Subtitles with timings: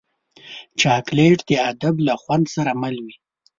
[0.81, 3.15] چاکلېټ د ادب له خوند سره مل وي.